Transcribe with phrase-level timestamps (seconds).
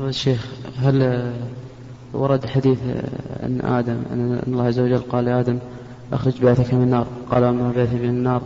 [0.00, 0.46] هو الشيخ
[0.78, 1.32] هل
[2.12, 2.78] ورد حديث
[3.42, 5.58] أن آدم أن الله عز وجل قال لآدم
[6.12, 8.42] أخرج بيتك من النار؟ قال وما بيتي من النار؟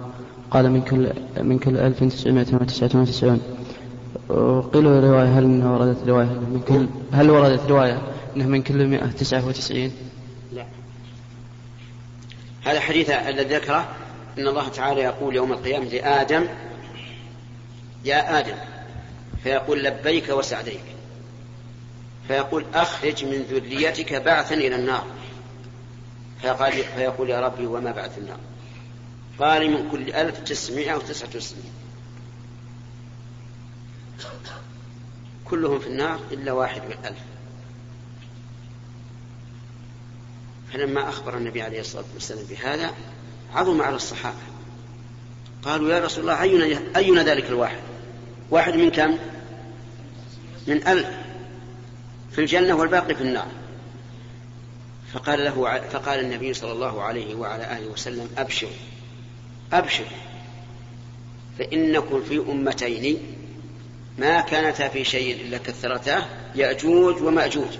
[0.51, 3.41] قال من كل من كل 1999
[4.29, 8.03] وقيل رواية هل إنها وردت رواية؟ من كل هل وردت رواية
[8.37, 9.91] انه من كل 199
[10.53, 10.65] لا.
[12.65, 13.89] هذا حديث الذي ذكره
[14.39, 16.47] أن الله تعالى يقول يوم القيامة لآدم
[18.05, 18.57] يا آدم
[19.43, 20.85] فيقول لبيك وسعديك.
[22.29, 25.07] فيقول أخرج من ذريتك بعثا إلى النار.
[26.43, 28.39] فيقال فيقول يا ربي وما بعث النار.
[29.39, 31.73] قال من كل ألف تسعمائة وتسعة وتسعين
[35.45, 37.19] كلهم في النار إلا واحد من ألف.
[40.73, 42.91] فلما أخبر النبي عليه الصلاة والسلام بهذا
[43.55, 44.37] عظم على الصحابة.
[45.63, 47.92] قالوا يا رسول الله أينا, أينا ذلك الواحد؟
[48.53, 49.19] واحد من كم؟
[50.67, 51.09] من ألف
[52.33, 53.49] في الجنة والباقي في النار.
[55.13, 58.69] فقال له فقال النبي صلى الله عليه وعلى آله وسلم أبشر
[59.73, 60.05] أبشر
[61.59, 63.19] فإنكم في أمتين
[64.19, 67.79] ما كانتا في شيء إلا كثرتاه يأجوج ومأجوج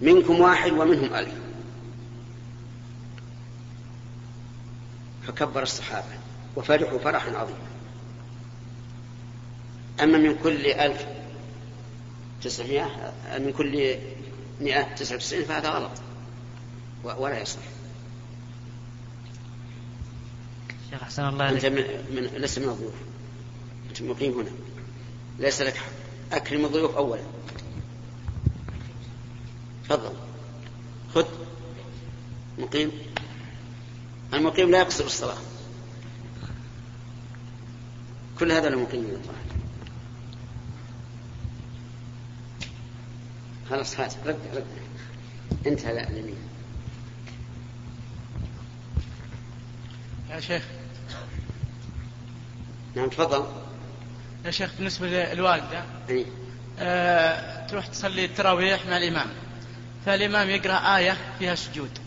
[0.00, 1.34] منكم واحد ومنهم ألف.
[5.26, 6.06] فكبر الصحابة
[6.56, 7.75] وفرحوا فرحا عظيما.
[10.02, 11.06] أما من كل ألف
[12.42, 13.96] تسعمائة من كل
[14.60, 15.90] مئة تسعة وتسعين فهذا غلط.
[17.04, 17.60] ولا يصح.
[20.90, 22.94] شيخ أحسن الله أنت من, من لست من الضيوف.
[23.88, 24.50] أنت مقيم هنا.
[25.38, 25.92] ليس لك حق.
[26.32, 27.22] أكرم الضيوف أولا.
[29.84, 30.12] تفضل.
[31.14, 31.26] خذ.
[32.58, 32.90] مقيم.
[34.34, 35.38] المقيم لا يقصر الصلاة.
[38.38, 39.45] كل هذا المقيم من
[43.70, 44.66] خلاص هات رد رد.
[45.66, 46.36] انتهى اليمين
[50.30, 50.62] يا شيخ.
[52.94, 53.46] نعم تفضل.
[54.44, 56.24] يا شيخ بالنسبة للوالدة إيه؟
[56.78, 59.26] آه تروح تصلي التراويح مع الإمام.
[60.06, 61.98] فالإمام يقرأ آية فيها سجود.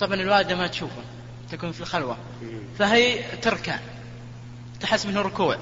[0.00, 1.02] طبعا الوالدة ما تشوفه
[1.50, 2.16] تكون في الخلوة.
[2.78, 3.78] فهي تركع
[4.80, 5.58] تحس منه ركوع.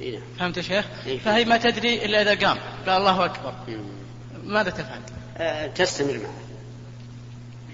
[0.00, 2.58] إيه؟ فهمت يا شيخ؟ إيه؟ فهي ما تدري إلا إذا قام.
[2.86, 3.54] قال الله أكبر.
[4.44, 5.00] ماذا تفعل؟
[5.36, 6.34] آه تستمر معه.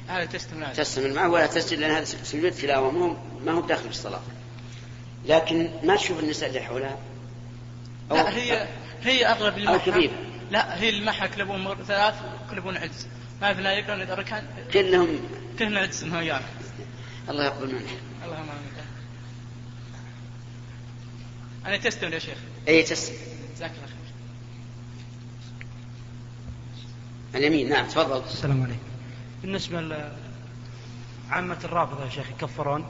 [0.09, 4.21] هذا تستمر تستمر معه ولا تسجد لأن هذا سجود تلاوة ما هو داخل في الصلاة.
[5.27, 6.99] لكن ما تشوف النساء اللي حولها
[8.11, 8.69] لا هي
[9.03, 10.13] هي أغلب المحك أو كبيرة
[10.51, 12.15] لا هي المحك كلبون ثلاث
[12.51, 13.07] كلبون عجز.
[13.43, 15.21] ما في لا اذا كان كلهم
[15.59, 16.05] كلهم عجز
[17.29, 17.87] الله يقبل منك
[18.25, 18.77] اللهم امين
[21.67, 22.39] أنا تستمر يا شيخ؟
[22.69, 23.17] أي تستمر
[23.57, 23.97] جزاك الله خير.
[27.35, 28.23] اليمين نعم تفضل.
[28.25, 28.79] السلام عليكم.
[29.43, 29.81] بالنسبة
[31.31, 32.87] لعامة الرافضة يا شيخ يكفرون؟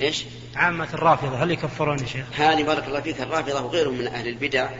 [0.00, 0.24] إيش؟
[0.54, 4.70] عامة الرافضة هل يكفرون يا شيخ؟ هذه بارك الله فيك الرافضة وغيرهم من أهل البدع.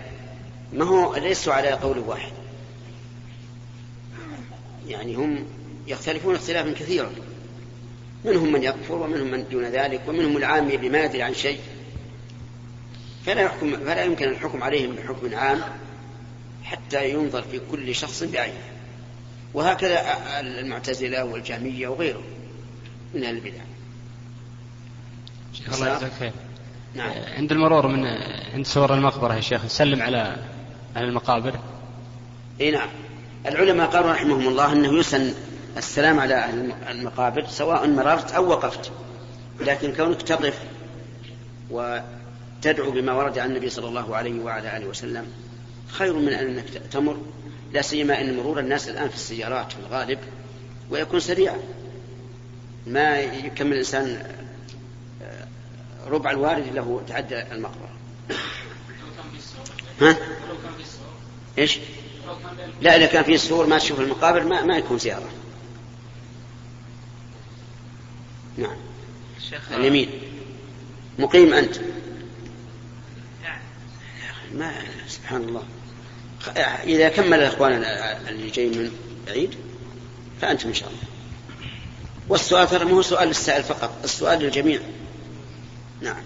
[0.73, 2.33] ما هو ليسوا على قول واحد.
[4.87, 5.47] يعني هم
[5.87, 7.13] يختلفون اختلافا كثيرا.
[8.25, 11.61] منهم من يكفر ومنهم من دون ذلك ومنهم العامي بما يدري عن شيء.
[13.27, 15.61] فلا يحكم فلا يمكن الحكم عليهم بحكم عام
[16.65, 18.63] حتى ينظر في كل شخص بعينه.
[19.55, 20.01] وهكذا
[20.41, 22.25] المعتزلة والجهمية وغيرهم
[23.15, 23.63] من أهل البدع.
[25.53, 26.33] شيخ الله يجزاك خير.
[26.95, 27.13] نعم.
[27.37, 28.07] عند المرور من
[28.55, 30.37] عند صور المقبرة يا شيخ سلم على
[30.97, 31.55] على المقابر.
[32.61, 32.89] إي نعم.
[33.47, 35.35] العلماء قالوا رحمهم الله أنه يسن
[35.77, 36.51] السلام على
[36.89, 38.93] المقابر سواء مررت أو وقفت.
[39.61, 40.59] لكن كونك تقف
[42.63, 45.27] وتدعو بما ورد عن النبي صلى الله عليه وعلى آله وسلم.
[45.89, 47.21] خير من إنك تمر
[47.73, 50.19] لا سيما إن مرور الناس الآن في السيارات في الغالب
[50.91, 51.59] ويكون سريعا
[52.87, 54.37] ما يكمل الإنسان
[56.07, 57.91] ربع الوارد له تعدى المقبرة.
[60.01, 60.17] ها؟
[61.59, 61.79] إيش؟
[62.81, 65.29] لا إذا كان في سور ما تشوف المقابر ما, ما يكون زيارة.
[68.57, 68.77] نعم.
[69.71, 70.11] اليمين.
[71.19, 71.92] مقيم أنت.
[74.55, 74.73] ما
[75.09, 75.63] سبحان الله.
[76.85, 77.73] إذا كمل الإخوان
[78.29, 78.91] اللي جاي من
[79.27, 79.55] بعيد
[80.41, 81.03] فأنتم إن شاء الله.
[82.29, 84.81] والسؤال ترى مو سؤال للسائل فقط السؤال للجميع.
[86.01, 86.23] نعم.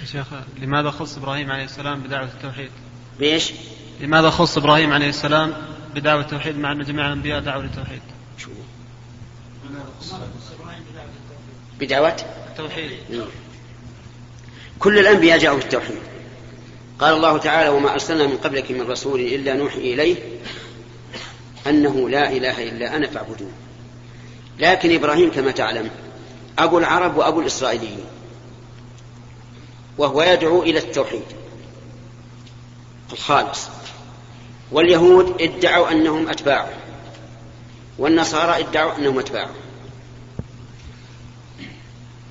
[0.00, 0.26] يا شيخ
[0.58, 2.70] لماذا خص إبراهيم عليه السلام بدعوة التوحيد؟
[3.18, 3.52] بإيش؟
[4.00, 5.54] لماذا خص إبراهيم عليه السلام
[5.94, 8.02] بدعوة التوحيد مع أن جميع الأنبياء دعوا للتوحيد؟
[8.38, 8.50] شو؟
[11.80, 12.16] بدعوة
[12.50, 12.90] التوحيد؟
[14.78, 15.98] كل الأنبياء جاءوا بالتوحيد.
[16.98, 20.16] قال الله تعالى وما أرسلنا من قبلك من رسول إلا نوحي إليه
[21.66, 23.52] أنه لا إله إلا أنا فاعبدون.
[24.58, 25.90] لكن إبراهيم كما تعلم
[26.58, 28.04] أبو العرب وأبو الإسرائيليين
[29.98, 31.24] وهو يدعو إلى التوحيد
[33.12, 33.68] الخالص.
[34.72, 36.70] واليهود ادعوا أنهم أتباعه
[37.98, 39.50] والنصارى ادعوا أنهم أتباعه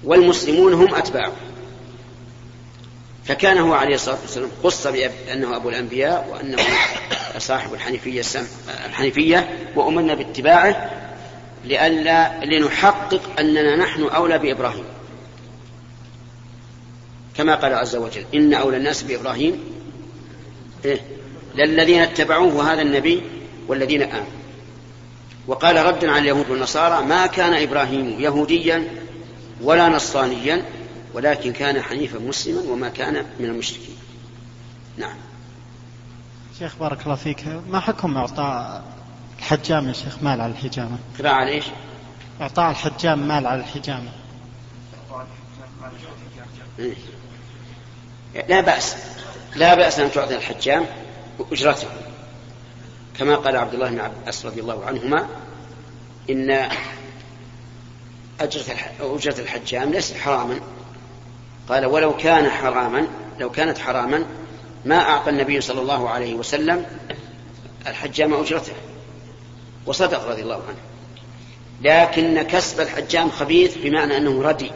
[0.04, 1.32] والمسلمون هم أتباعه
[3.26, 6.64] فكان هو عليه الصلاة والسلام قص بأنه أبو الأنبياء وأنه
[7.38, 8.48] صاحب الحنيفية السم...
[8.86, 10.92] الحنيفية وأمرنا باتباعه
[11.66, 14.86] لئلا لنحقق أننا نحن أولى بإبراهيم.
[17.38, 19.64] كما قال عز وجل إن أولى الناس بإبراهيم.
[20.86, 21.02] إيه؟
[21.56, 23.22] للذين اتبعوه وهذا النبي
[23.68, 24.44] والذين آمنوا.
[25.48, 28.88] وقال ردا على اليهود والنصارى ما كان إبراهيم يهوديا
[29.62, 30.66] ولا نصرانيا
[31.14, 33.98] ولكن كان حنيفا مسلما وما كان من المشركين.
[34.98, 35.16] نعم.
[36.60, 38.84] شيخ بارك الله فيك ما حكم إعطاء
[39.40, 41.66] الحجام يا شيخ مال على الحجامة؟ قراءة على إيش؟
[42.42, 44.12] إعطاء الحجام مال على الحجامة.
[46.80, 46.96] إيه.
[48.50, 48.96] لا بأس
[49.56, 50.86] لا بأس أن تعطي الحجام
[51.52, 51.88] أجرته
[53.20, 55.28] كما قال عبد الله بن عباس رضي الله عنهما
[56.30, 56.70] إن
[58.40, 60.60] أجرة الحجام ليست حراما.
[61.70, 63.08] قال ولو كان حراما
[63.40, 64.26] لو كانت حراما
[64.86, 66.86] ما أعطى النبي صلى الله عليه وسلم
[67.88, 68.74] الحجام أجرته.
[69.86, 70.78] وصدق رضي الله عنه.
[71.82, 74.72] لكن كسب الحجام خبيث بمعنى أنه ردي.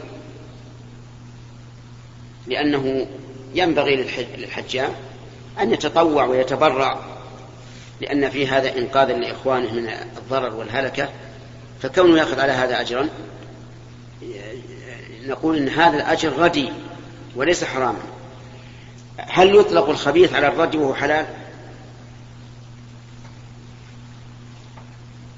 [2.46, 3.06] لأنه
[3.54, 3.96] ينبغي
[4.36, 4.92] للحجام
[5.60, 6.98] أن يتطوع ويتبرع.
[8.00, 11.08] لأن في هذا إنقاذا لإخوانه من الضرر والهلكة.
[11.82, 13.08] فكونه يأخذ على هذا أجرا
[15.26, 16.72] نقول إن هذا الأجر ردي
[17.36, 18.02] وليس حراما.
[19.18, 21.26] هل يطلق الخبيث على الردي وهو حلال؟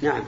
[0.03, 0.23] نعم.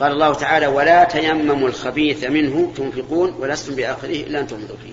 [0.00, 4.92] قال الله تعالى ولا تيمموا الخبيث منه تنفقون ولستم بآخره إلا أن تغمضوا فيه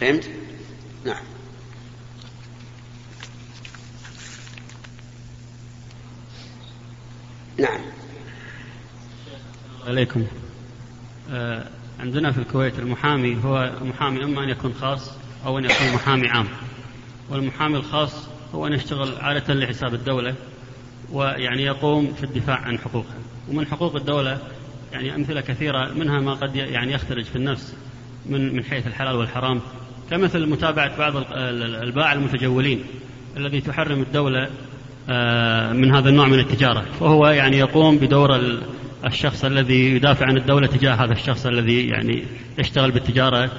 [0.00, 0.30] فهمت؟
[1.04, 1.22] نعم.
[7.58, 7.80] نعم.
[9.86, 10.26] عليكم.
[11.32, 11.64] آه
[12.00, 15.10] عندنا في الكويت المحامي هو محامي أما أن يكون خاص
[15.46, 16.46] أو أن يكون محامي عام.
[17.30, 20.34] والمحامي الخاص هو أن يشتغل عادة لحساب الدولة
[21.12, 23.16] ويعني يقوم في الدفاع عن حقوقها
[23.48, 24.38] ومن حقوق الدولة
[24.92, 27.74] يعني أمثلة كثيرة منها ما قد يعني يختلج في النفس
[28.26, 29.60] من من حيث الحلال والحرام.
[30.10, 31.24] كمثل متابعة بعض
[31.82, 32.84] الباعة المتجولين
[33.36, 34.48] الذي تحرم الدولة
[35.08, 36.84] آه، من هذا النوع من التجارة.
[37.00, 38.36] فهو يعني يقوم بدور
[39.06, 42.24] الشخص الذي يدافع عن الدولة تجاه هذا الشخص الذي يعني
[42.58, 43.50] يشتغل بالتجارة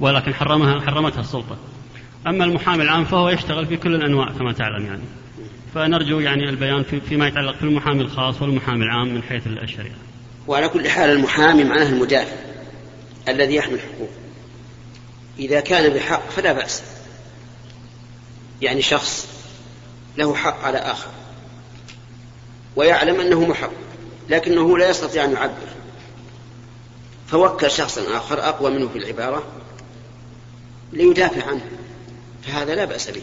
[0.00, 1.56] ولكن حرمها حرمتها السلطة.
[2.26, 5.02] أما المحامي العام فهو يشتغل في كل الأنواع كما تعلم يعني.
[5.74, 9.96] فنرجو يعني البيان فيما يتعلق في المحامي الخاص والمحامي العام من حيث الشريعة
[10.48, 12.36] وعلى كل حال المحامي معناه المدافع
[13.28, 14.10] الذي يحمي الحقوق.
[15.38, 16.82] إذا كان بحق فلا بأس.
[18.62, 19.28] يعني شخص
[20.18, 21.10] له حق على آخر.
[22.76, 23.70] ويعلم أنه محق.
[24.32, 25.68] لكنه لا يستطيع أن يعبر.
[27.28, 29.42] فوكل شخصا آخر أقوى منه في العبارة
[30.92, 31.66] ليدافع عنه
[32.42, 33.22] فهذا لا بأس به.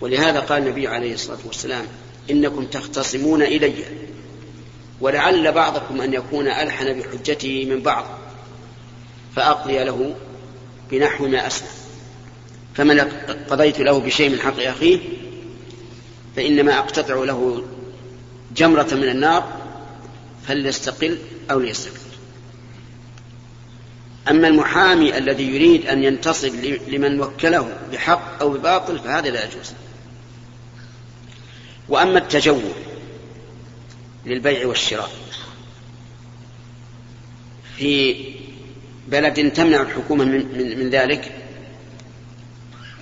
[0.00, 1.86] ولهذا قال النبي عليه الصلاة والسلام
[2.30, 3.74] إنكم تختصمون إلي
[5.00, 8.04] ولعل بعضكم أن يكون ألحن بحجته من بعض
[9.36, 10.14] فأقضي له
[10.90, 11.68] بنحو ما أسمع
[12.74, 13.00] فمن
[13.50, 14.98] قضيت له بشيء من حق أخيه
[16.36, 17.64] فإنما أقتطع له
[18.56, 19.62] جمرة من النار
[20.46, 21.18] فليستقل
[21.50, 22.02] أو ليستقل
[24.30, 26.48] أما المحامي الذي يريد أن ينتصر
[26.88, 29.72] لمن وكله بحق أو بباطل فهذا لا يجوز.
[31.88, 32.62] وأما التجول
[34.26, 35.10] للبيع والشراء
[37.76, 38.24] في
[39.08, 41.32] بلد تمنع الحكومة من, من, من ذلك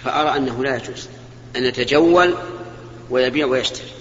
[0.04, 1.09] فأرى أنه لا يجوز.
[1.57, 2.35] أن يتجول
[3.11, 4.00] ويبيع ويشتري.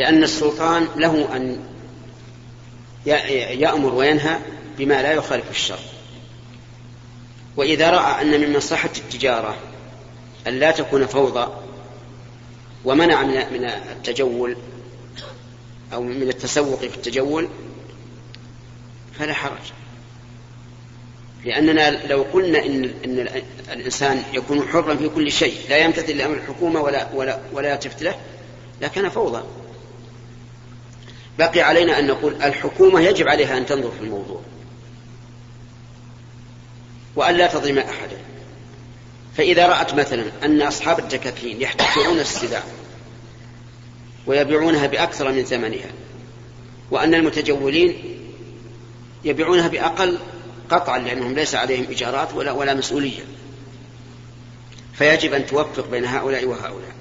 [0.00, 1.58] لأن السلطان له أن
[3.60, 4.38] يأمر وينهى
[4.78, 5.78] بما لا يخالف الشر
[7.56, 9.56] وإذا رأى أن من مصلحة التجارة
[10.46, 11.52] أن لا تكون فوضى
[12.84, 14.56] ومنع من التجول
[15.92, 17.48] أو من التسوق في التجول
[19.18, 19.72] فلا حرج.
[21.44, 23.42] لأننا لو قلنا إن, إن
[23.72, 28.14] الإنسان يكون حرا في كل شيء لا يمتثل لأمر الحكومة ولا ولا ولا يلتفت له
[28.80, 29.42] لكان فوضى.
[31.40, 34.40] بقي علينا أن نقول الحكومة يجب عليها أن تنظر في الموضوع.
[37.16, 38.18] وأن لا تظلم أحدا.
[39.36, 42.62] فإذا رأت مثلا أن أصحاب الدكاكين يحتكرون السلع
[44.26, 45.90] ويبيعونها بأكثر من ثمنها
[46.90, 47.94] وأن المتجولين
[49.24, 50.18] يبيعونها بأقل
[50.70, 53.22] قطعا لأنهم ليس عليهم إيجارات ولا, ولا مسؤولية.
[54.94, 56.99] فيجب أن توفق بين هؤلاء وهؤلاء.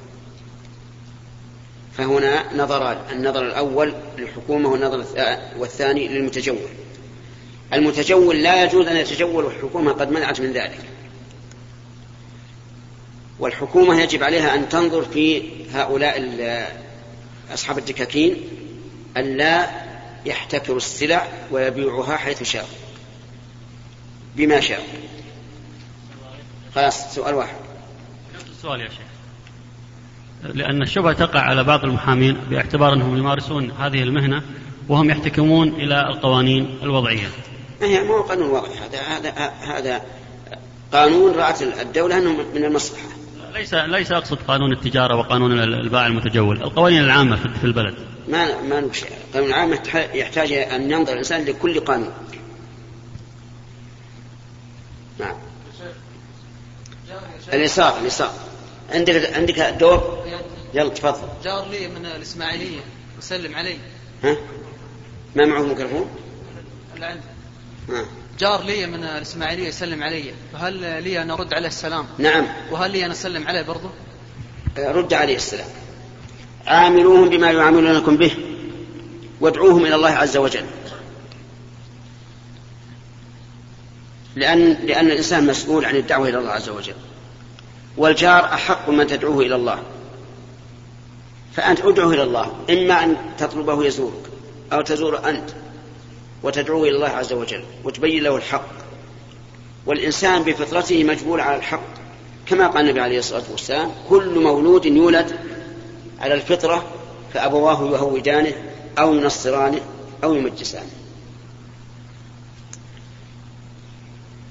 [1.99, 5.05] فهنا نظران النظر الأول للحكومة والنظر
[5.57, 6.57] والثاني للمتجول.
[7.73, 10.79] المتجول لا يجوز أن يتجول والحكومة قد منعت من ذلك.
[13.39, 16.19] والحكومة يجب عليها أن تنظر في هؤلاء
[17.53, 18.43] أصحاب الدكاكين
[19.17, 19.69] ألا
[20.25, 22.69] يحتكروا السلع ويبيعها حيث شاء.
[24.35, 24.87] بما شاء.
[26.75, 27.55] خلاص سؤال واحد.
[28.51, 29.08] السؤال يا شيخ.
[30.43, 34.41] لأن الشبهة تقع على بعض المحامين باعتبار أنهم يمارسون هذه المهنة
[34.89, 37.27] وهم يحتكمون إلى القوانين الوضعية.
[37.81, 40.01] ما هي مو قانون وضعي هذا هذا هذا
[40.93, 43.07] قانون رأت الدولة أنه من المصلحة.
[43.53, 47.95] ليس ليس أقصد قانون التجارة وقانون الباع المتجول، القوانين العامة في البلد.
[48.27, 49.73] ما ما القانون العام
[50.13, 52.13] يحتاج أن ينظر الإنسان لكل قانون.
[55.19, 55.35] نعم.
[57.53, 58.48] اليسار اليسار
[58.91, 60.25] عندك عندك دور
[60.73, 61.27] يلا تفضل.
[61.43, 62.79] جار لي من الإسماعيلية
[63.17, 63.77] وسلم علي.
[64.23, 64.37] ها؟
[65.35, 66.09] ما معه ميكروفون؟
[66.99, 67.21] لا عندي.
[67.89, 68.05] ها.
[68.39, 73.05] جار لي من الإسماعيلية يسلم علي فهل لي أن أرد عليه السلام نعم وهل لي
[73.05, 73.89] أن أسلم عليه برضه
[74.77, 75.67] رد عليه السلام
[76.67, 78.31] عاملوهم بما يعاملونكم به
[79.41, 80.65] وادعوهم إلى الله عز وجل
[84.35, 86.95] لأن لأن الإنسان مسؤول عن الدعوة إلى الله عز وجل
[87.99, 89.83] والجار أحق من تدعوه إلى الله.
[91.53, 94.29] فأنت ادعوه إلى الله إما أن تطلبه يزورك
[94.73, 95.49] أو تزور أنت
[96.43, 98.69] وتدعوه إلى الله عز وجل وتبين له الحق.
[99.85, 101.99] والإنسان بفطرته مجبول على الحق.
[102.45, 105.39] كما قال النبي عليه الصلاة والسلام كل مولود يولد
[106.19, 106.85] على الفطرة
[107.33, 108.53] فأبواه يهودانه
[108.99, 109.81] أو ينصرانه
[110.23, 110.89] أو يمجسانه.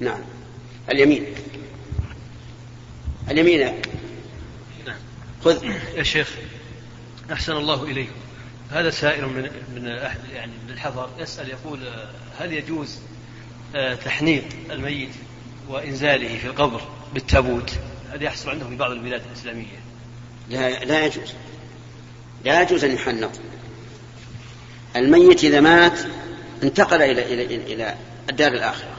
[0.01, 0.21] نعم.
[0.91, 1.27] اليمين.
[3.31, 3.61] اليمين.
[4.87, 4.97] نعم.
[5.45, 5.65] خذ.
[5.97, 6.31] يا شيخ
[7.33, 8.13] أحسن الله إليكم
[8.71, 9.87] هذا سائل من من
[10.33, 11.11] يعني من الحضر.
[11.19, 11.81] يسأل يقول
[12.39, 12.99] هل يجوز
[13.77, 15.09] آه، تحنيط الميت
[15.69, 16.81] وإنزاله في القبر
[17.15, 17.73] بالتابوت؟
[18.13, 19.79] هذا يحصل عندهم في بعض البلاد الإسلامية.
[20.49, 21.33] لا لا يجوز.
[22.45, 23.31] لا يجوز أن يحنط.
[24.97, 25.99] الميت إذا مات
[26.63, 27.95] انتقل إلى إلى إلى
[28.31, 28.98] الدار الآخرة.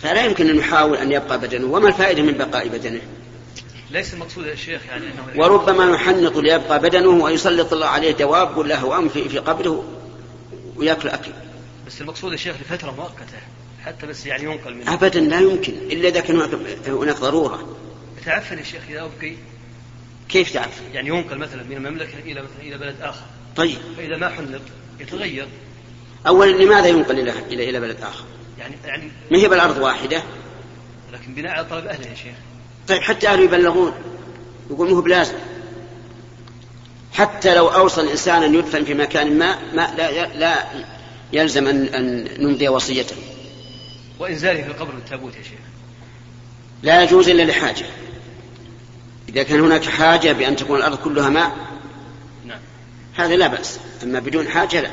[0.00, 3.00] فلا يمكن أن يحاول أن يبقى بدنه وما الفائدة من بقاء بدنه
[3.90, 8.78] ليس المقصود يا شيخ يعني أنه وربما يحنط ليبقى بدنه ويسلط الله عليه دواب ولا
[8.78, 9.84] هوام في, في قبره
[10.76, 11.30] ويأكل أكل.
[11.86, 13.38] بس المقصود يا شيخ لفترة مؤقتة
[13.84, 14.94] حتى بس يعني ينقل منه.
[14.94, 16.40] ابدا لا يمكن إلا إذا كان
[16.86, 17.76] هناك ضرورة.
[18.22, 19.36] يتعفن يا شيخ إذا أبقي.
[20.28, 23.24] كيف تعفن؟ يعني ينقل مثلا من المملكة إلى مثلا إلى بلد آخر.
[23.56, 23.78] طيب.
[23.96, 24.60] فإذا ما حنط
[25.00, 25.48] يتغير.
[26.26, 28.24] اولا لماذا ينقل إلى إلى بلد آخر؟
[28.58, 30.22] يعني يعني ما هي بالأرض واحدة؟
[31.12, 32.34] لكن بناء على طلب اهله يا شيخ.
[32.88, 33.92] طيب حتى أهله يبلغون.
[34.70, 35.34] يقول مو بلازم.
[37.12, 40.64] حتى لو أوصى الإنسان أن يدفن في مكان ما, ما لا, لا
[41.32, 43.16] يلزم أن, أن نمضي وصيته.
[44.18, 45.58] وإنزاله في القبر بالتابوت يا شيخ.
[46.82, 47.86] لا يجوز إلا لحاجة.
[49.28, 51.56] إذا كان هناك حاجة بأن تكون الأرض كلها ماء
[52.46, 52.60] نعم.
[53.14, 53.80] هذا لا بأس.
[54.02, 54.90] أما بدون حاجة لا.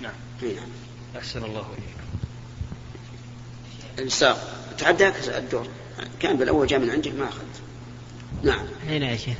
[0.00, 0.12] نعم.
[0.42, 0.71] نعم
[1.18, 1.96] أحسن الله إليك.
[4.06, 4.36] الساق
[4.78, 5.66] تعداك الدور.
[6.20, 7.62] كان بالأول جاء من عندك ما اخذت
[8.42, 8.66] نعم.
[8.88, 9.36] هنا يا شيخ.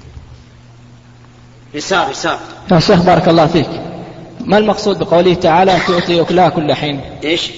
[1.75, 2.41] يسار يسار.
[2.73, 3.69] يا شيخ بارك الله فيك.
[4.41, 7.50] ما المقصود بقوله تعالى تؤتي أكلها كل حين؟ إيش؟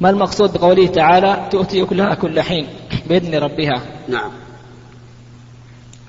[0.00, 2.68] ما المقصود بقوله تعالى تؤتي أكلها كل حين؟
[3.06, 3.82] بإذن ربها.
[4.08, 4.32] نعم.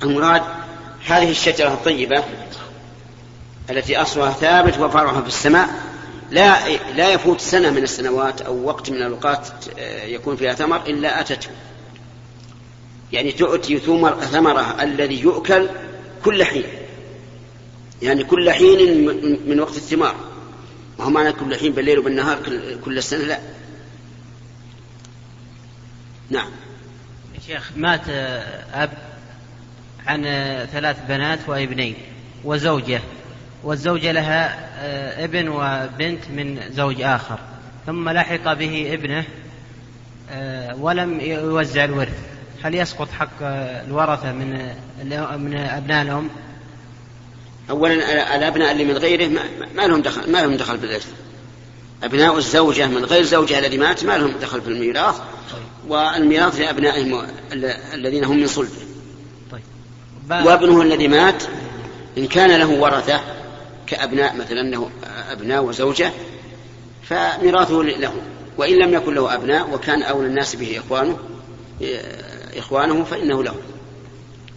[0.03, 0.41] المراد
[1.07, 2.23] هذه الشجرة الطيبة
[3.69, 5.90] التي أصلها ثابت وفرعها في السماء.
[6.31, 9.47] لا لا يفوت سنة من السنوات أو وقت من الأوقات
[9.79, 11.49] آه، يكون فيها ثمر إلا أتته.
[13.11, 15.69] يعني تؤتي ثمر ثمرها الذي يؤكل
[16.25, 16.63] كل حين.
[18.01, 19.05] يعني كل حين
[19.47, 20.15] من وقت الثمار.
[20.99, 22.39] ما هو معنى كل حين بالليل وبالنهار
[22.85, 23.39] كل السنة؟ لا.
[26.29, 26.51] نعم.
[27.47, 28.09] شيخ مات
[28.73, 28.91] أب
[30.07, 30.23] عن
[30.71, 31.95] ثلاث بنات وابنين
[32.43, 33.01] وزوجة.
[33.63, 37.39] والزوجة لها آه، ابن وبنت من زوج آخر.
[37.85, 39.23] ثم لحق به ابنه
[40.31, 42.19] آه، ولم يوزع الورث.
[42.63, 44.69] هل يسقط حق الورثة من
[45.37, 46.29] من أبناء الأم؟
[47.69, 49.27] أولا الأبناء اللي من غيره
[49.75, 51.07] ما, لهم دخل ما لهم دخل بالإرث.
[52.03, 55.15] أبناء الزوجة من غير زوجها الذي مات ما لهم دخل في الميراث
[55.87, 57.25] والميراث لأبنائهم
[57.93, 58.69] الذين هم من صلبه.
[59.51, 60.45] طيب.
[60.45, 61.43] وابنه الذي مات
[62.17, 63.21] إن كان له ورثة
[63.91, 64.91] كأبناء مثلا له
[65.31, 66.11] أبناء وزوجة
[67.03, 68.13] فميراثه له.
[68.57, 71.19] وإن لم يكن له أبناء وكان أولى الناس به إخوانه
[72.57, 73.55] إخوانه فإنه له.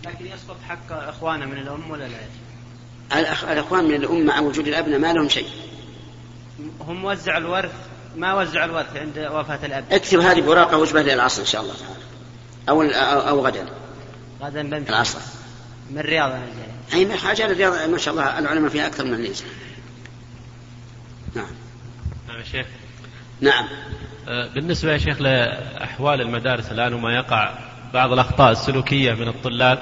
[0.06, 2.18] لكن يسقط حق إخوانه من الأم ولا لا؟
[3.52, 5.48] الأخوان من الأم مع وجود الأبناء ما لهم شيء.
[6.80, 7.72] هم وزعوا الورث
[8.16, 12.04] ما وزعوا الورث عند وفاة الأب؟ اكتب هذه بوراقة وجبة للعصر إن شاء الله تعالى.
[12.68, 12.82] أو
[13.28, 13.66] أو غدا.
[14.42, 14.88] غدا بنت.
[14.88, 15.18] العصر.
[15.90, 16.73] من الرياض أنا جاي.
[16.92, 19.36] أي حاجة الرياض ما شاء الله العلماء فيها أكثر من الليل
[21.34, 21.46] نعم.
[22.28, 22.66] نعم يا شيخ.
[23.40, 23.66] نعم.
[24.28, 27.58] أه، بالنسبة يا شيخ لأحوال المدارس الآن وما يقع
[27.94, 29.78] بعض الأخطاء السلوكية من الطلاب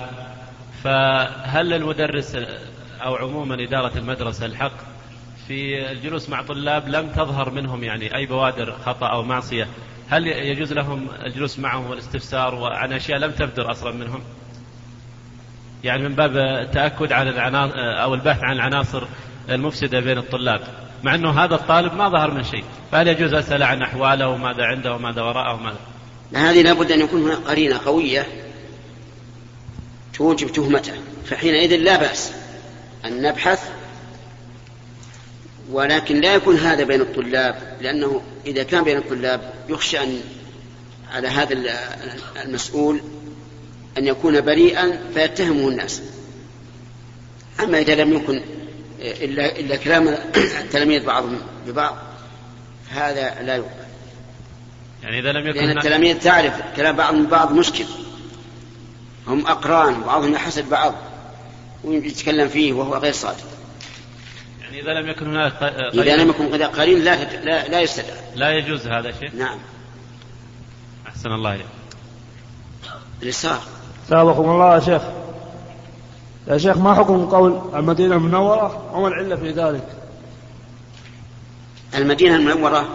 [0.85, 2.37] فهل المدرس
[3.03, 4.73] أو عموما إدارة المدرسة الحق
[5.49, 9.69] في الجلوس مع طلاب لم تظهر منهم يعني أي بوادر خطأ أو معصية؟
[10.09, 14.23] هل يجوز لهم الجلوس معهم والاستفسار وعن أشياء لم تبدر أصلا منهم؟
[15.85, 19.03] يعني من باب التأكد عن العناصر أو البحث عن العناصر
[19.51, 20.61] المفسدة بين الطلاب.
[21.03, 22.65] مع أنه هذا الطالب ما ظهر من شيء.
[22.93, 25.79] فهل يجوز أسأل عن أحواله وماذا عنده وماذا وراءه وماذا؟
[26.35, 28.27] هذه لابد أن يكون هناك قرينة قوية
[30.15, 30.93] توجب تهمته.
[31.25, 32.33] فحينئذ لا بأس
[33.05, 33.71] أن نبحث
[35.71, 40.21] ولكن لا يكون هذا بين الطلاب لأنه إذا كان بين الطلاب يخشى أن
[41.13, 41.57] على هذا
[42.45, 43.01] المسؤول
[43.99, 46.03] أن يكون بريئا فيتهمه الناس.
[47.61, 48.43] أما إذا لم يكن
[49.01, 50.09] إلا, إلا كلام
[50.65, 51.97] التلاميذ بعضهم ببعض
[52.91, 53.83] فهذا لا يقبل.
[55.03, 57.85] يعني إذا لم يكن لأن التلاميذ تعرف كلام بعضهم بعض مشكل.
[59.27, 60.95] هم أقران وبعضهم يحسد بعض
[61.85, 63.47] ويتكلم فيه وهو غير صادق.
[64.61, 68.17] يعني إذا لم يكن هناك قرين إذا لم يكن قرين لا لا, لا يستدعى.
[68.37, 69.59] لا يجوز هذا شيء؟ نعم.
[71.07, 71.67] أحسن الله إليك.
[73.23, 73.63] الإسهار
[74.09, 75.03] سابقكم الله يا شيخ.
[76.49, 79.89] يا شيخ ما حكم قول المدينة المنورة؟ وما العلة في ذلك؟
[81.95, 82.89] المدينة المنورة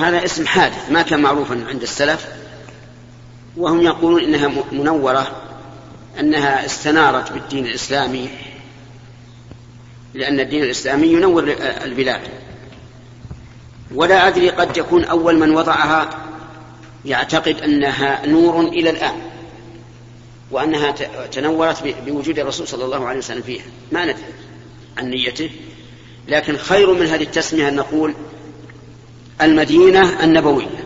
[0.00, 2.28] هذا اسم حادث ما كان معروفا عند السلف.
[3.56, 5.26] وهم يقولون إنها منورة
[6.20, 8.28] أنها استنارت بالدين الإسلامي
[10.14, 12.20] لأن الدين الإسلامي ينور البلاد.
[13.94, 16.10] ولا أدري قد يكون أول من وضعها.
[17.04, 19.14] يعتقد أنها نور إلى الآن.
[20.54, 20.90] وأنها
[21.26, 23.64] تنورت بوجود الرسول صلى الله عليه وسلم فيها.
[23.92, 24.24] ما ندري
[24.98, 25.50] عن نيته.
[26.28, 28.14] لكن خير من هذه التسمية أن نقول
[29.42, 30.84] المدينة النبوية.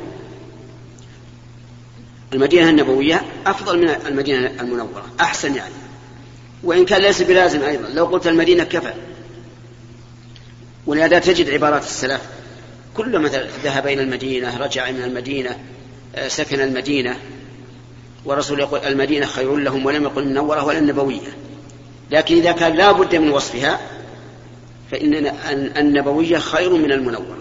[2.35, 5.75] المدينة النبوية أفضل من المدينة المنورة أحسن يعني.
[6.63, 7.89] وإن كان ليس بلازم أيضا.
[7.89, 8.95] لو قلت المدينة كفى.
[10.87, 12.21] ولهذا تجد عبارات السلف.
[12.97, 15.59] كل مثلا ذهب إلى المدينة رجع من المدينة
[16.15, 17.17] آه، سكن المدينة.
[18.25, 21.37] ورسول يقول المدينة خير لهم ولم يقل النورة ولا النبوية.
[22.11, 23.81] لكن إذا كان لا بد من وصفها
[24.91, 25.27] فإن
[25.77, 27.39] النبوية خير من المنورة.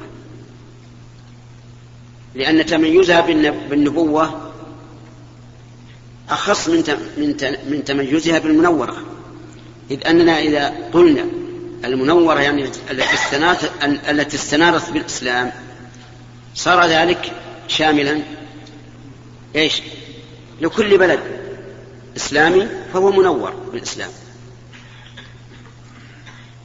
[2.35, 3.21] لأن تميزها
[3.69, 4.51] بالنبوة
[6.29, 6.83] أخص من
[7.17, 7.35] من
[7.69, 8.97] من تميزها بالمنورة.
[9.91, 11.25] إذ أننا إذا قلنا
[11.85, 15.51] المنورة يعني التي استنارت التي استنارت بالإسلام
[16.55, 17.31] صار ذلك
[17.67, 18.21] شاملا
[19.55, 19.81] إيش؟
[20.61, 21.19] لكل بلد
[22.17, 24.09] إسلامي فهو منور بالإسلام.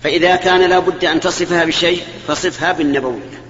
[0.02, 3.42] فإذا كان لا بد أن تصفها بشيء فصفها بالنبوية.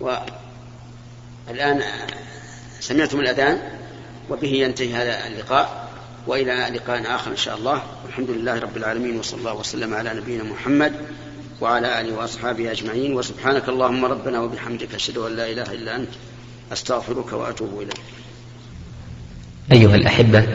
[0.00, 1.82] والآن
[2.80, 3.62] سمعتم الأذان
[4.30, 5.88] وبه ينتهي هذا اللقاء
[6.26, 7.82] وإلى لقاء آخر إن شاء الله.
[8.04, 10.92] والحمد لله رب العالمين وصلى الله وسلم على نبينا محمد
[11.60, 13.14] وعلى آله وأصحابه أجمعين.
[13.14, 16.10] وسبحانك اللهم ربنا وبحمدك أشهد أن لا إله إلا أنت
[16.72, 18.00] أستغفرك وأتوب إليك.
[19.72, 20.46] أيها الأحبة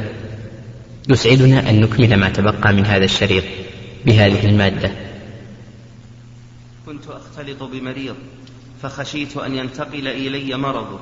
[1.09, 3.43] يسعدنا أن نكمل ما تبقى من هذا الشريط
[4.05, 4.91] بهذه المادة.
[6.85, 8.15] كنت أختلط بمريض
[8.81, 10.99] فخشيت أن ينتقل إلي مرضه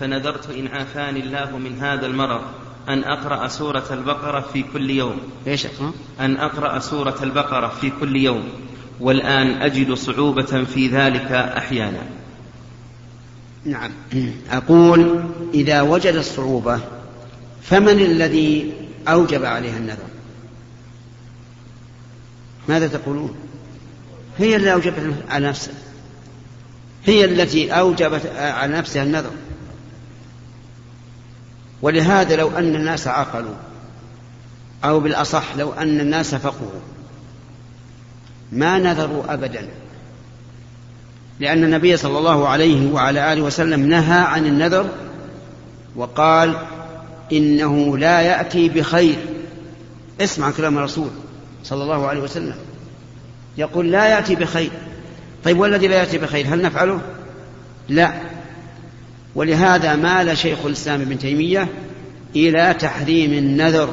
[0.00, 2.40] فنذرت إن عافاني الله من هذا المرض.
[2.88, 5.18] أن أقرأ سورة البقرة في كل يوم.
[5.46, 5.66] إيش
[6.20, 8.48] أن أقرأ سورة البقرة في كل يوم.
[9.00, 12.15] والآن أجد صعوبة في ذلك أحيانا.
[13.66, 13.90] نعم.
[14.50, 15.24] أقول
[15.54, 16.80] إذا وجد الصعوبة
[17.62, 18.72] فمن الذي
[19.08, 20.08] أوجب عليها النذر؟
[22.68, 23.36] ماذا تقولون؟
[24.38, 25.74] هي اللي أوجبت على نفسها.
[27.04, 29.32] هي التي أوجبت على نفسها النذر.
[31.82, 33.54] ولهذا لو أن الناس عقلوا
[34.84, 36.80] أو بالأصح لو أن الناس فقهوا
[38.52, 39.68] ما نذروا أبدا.
[41.40, 44.86] لأن النبي صلى الله عليه وعلى آله وسلم نهى عن النذر
[45.96, 46.56] وقال
[47.32, 49.16] إنه لا يأتي بخير.
[50.20, 51.08] اسمع كلام الرسول
[51.64, 52.54] صلى الله عليه وسلم.
[53.58, 54.70] يقول لا يأتي بخير.
[55.44, 57.00] طيب والذي لا يأتي بخير هل نفعله؟
[57.88, 58.12] لا.
[59.34, 61.68] ولهذا مال شيخ الإسلام ابن تيمية
[62.36, 63.88] إلى تحريم النذر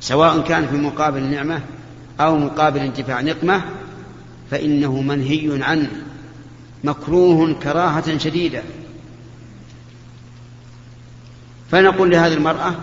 [0.00, 1.60] سواء كان في مقابل نعمة
[2.20, 3.62] أو مقابل انتفاع نقمة
[4.50, 5.90] فإنه منهي عنه
[6.84, 8.62] مكروه كراهة شديدة.
[11.70, 12.74] فنقول لهذه المرأة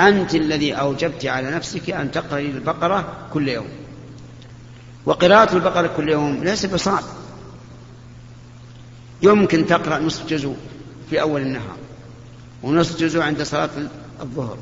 [0.00, 3.68] أنت الذي أوجبت على نفسك أن تقرأي البقرة كل يوم.
[5.06, 7.02] وقراءة البقرة كل يوم ليس بصعب.
[9.22, 10.56] يمكن تقرأ نصف جزء
[11.10, 11.76] في أول النهار
[12.62, 13.70] ونصف جزء عند صلاة
[14.20, 14.58] الظهر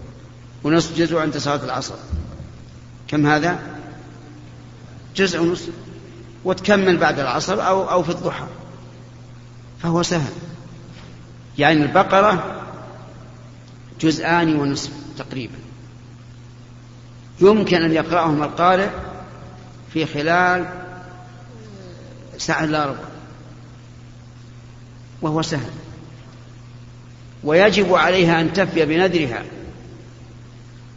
[0.64, 1.94] ونصف جزء عند صلاة العصر.
[3.08, 3.58] كم هذا؟
[5.16, 5.72] جزء ونصف.
[6.46, 8.46] وتكمل بعد العصر أو أو في الضحى.
[9.82, 10.32] فهو سهل.
[11.58, 12.62] يعني البقرة
[14.00, 15.58] جزءان ونصف تقريبا.
[17.40, 18.88] يمكن أن يقرأهما القارئ
[19.92, 20.66] في خلال
[22.38, 23.04] ساعة إلا ربع.
[25.22, 25.70] وهو سهل.
[27.44, 29.44] ويجب عليها أن تفي بنذرها.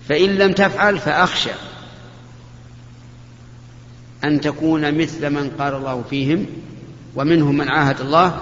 [0.09, 1.68] فإن لم تفعل فأخشى.
[4.23, 6.45] أن تكون مثل من قال الله فيهم
[7.15, 8.38] ومنهم من عاهد الله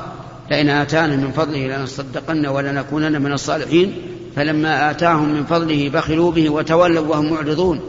[0.52, 3.96] لئن آتانا من فضله لنصدقن ولنكونن من الصالحين
[4.36, 7.82] فلما آتاهم من فضله بخلوا به وتولوا وهم معرضون.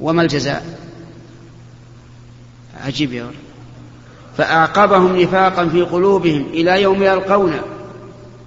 [0.00, 0.78] وما الجزاء؟
[2.84, 3.34] عجيب يا رب
[4.36, 7.52] فأعقبهم نفاقا في قلوبهم إلى يوم يلقون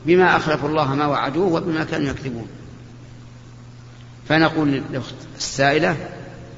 [0.05, 2.47] بما أخلفوا الله ما وعدوه وبما كانوا يكذبون.
[4.29, 5.97] فنقول للأخت السائلة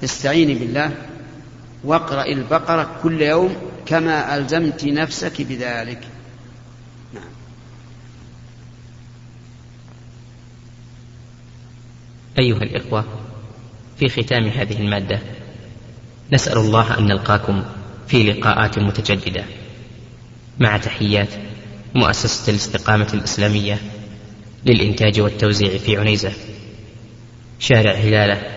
[0.03, 0.91] استعيني بالله
[1.83, 3.55] واقرأ البقرة كل يوم
[3.85, 5.99] كما ألزمت نفسك بذلك.
[7.13, 7.23] نعم.
[12.39, 13.05] أيها الإخوة
[13.97, 15.19] في ختام هذه المادة
[16.33, 17.63] نسأل الله أن نلقاكم
[18.07, 19.43] في لقاءات متجددة.
[20.59, 21.29] مع تحيات
[21.95, 23.77] مؤسسة الاستقامة الإسلامية
[24.65, 26.31] للإنتاج والتوزيع في عنيزة.
[27.59, 28.56] شارع هلالة